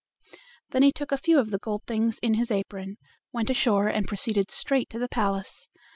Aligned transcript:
Then 0.71 0.81
he 0.81 0.91
took 0.91 1.11
a 1.11 1.15
few 1.17 1.37
of 1.37 1.51
the 1.51 1.59
gold 1.59 1.83
things 1.85 2.17
in 2.23 2.33
his 2.33 2.49
apron, 2.49 2.97
went 3.31 3.51
ashore, 3.51 3.87
and 3.87 4.07
proceeded 4.07 4.49
straight 4.49 4.89
to 4.89 4.97
the 4.97 5.07
palace. 5.07 5.69